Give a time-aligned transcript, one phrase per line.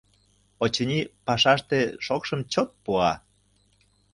[0.63, 3.13] Очыни, пашаште шокшым чот пуа